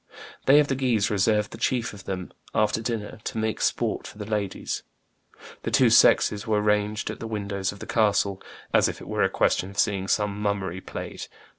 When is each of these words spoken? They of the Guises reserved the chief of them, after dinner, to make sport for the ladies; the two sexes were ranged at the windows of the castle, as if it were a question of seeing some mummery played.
They 0.47 0.59
of 0.59 0.67
the 0.67 0.73
Guises 0.73 1.11
reserved 1.11 1.51
the 1.51 1.59
chief 1.59 1.93
of 1.93 2.05
them, 2.05 2.33
after 2.55 2.81
dinner, 2.81 3.19
to 3.23 3.37
make 3.37 3.61
sport 3.61 4.07
for 4.07 4.17
the 4.17 4.25
ladies; 4.25 4.81
the 5.61 5.69
two 5.69 5.91
sexes 5.91 6.47
were 6.47 6.59
ranged 6.59 7.11
at 7.11 7.19
the 7.19 7.27
windows 7.27 7.71
of 7.71 7.77
the 7.77 7.85
castle, 7.85 8.41
as 8.73 8.89
if 8.89 8.99
it 8.99 9.07
were 9.07 9.21
a 9.21 9.29
question 9.29 9.69
of 9.69 9.77
seeing 9.77 10.07
some 10.07 10.41
mummery 10.41 10.81
played. 10.81 11.27